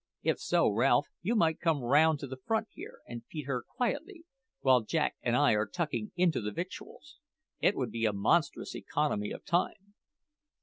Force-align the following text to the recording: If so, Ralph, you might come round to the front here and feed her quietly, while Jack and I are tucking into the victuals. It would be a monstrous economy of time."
If 0.23 0.39
so, 0.39 0.67
Ralph, 0.67 1.05
you 1.21 1.35
might 1.35 1.59
come 1.59 1.83
round 1.83 2.17
to 2.21 2.27
the 2.27 2.41
front 2.47 2.69
here 2.71 3.01
and 3.07 3.23
feed 3.29 3.43
her 3.45 3.61
quietly, 3.61 4.23
while 4.61 4.81
Jack 4.81 5.15
and 5.21 5.35
I 5.35 5.51
are 5.51 5.67
tucking 5.67 6.11
into 6.15 6.41
the 6.41 6.51
victuals. 6.51 7.19
It 7.59 7.75
would 7.75 7.91
be 7.91 8.05
a 8.07 8.11
monstrous 8.11 8.73
economy 8.75 9.29
of 9.29 9.45
time." 9.45 9.93